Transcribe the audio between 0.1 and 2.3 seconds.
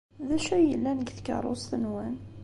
D acu ay yellan deg tkeṛṛust-nwen?